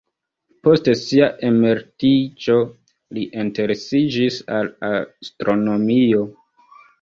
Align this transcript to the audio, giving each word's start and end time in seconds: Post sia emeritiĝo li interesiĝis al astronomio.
Post 0.67 0.87
sia 1.01 1.25
emeritiĝo 1.49 2.55
li 3.19 3.27
interesiĝis 3.43 4.41
al 4.57 4.73
astronomio. 4.89 6.25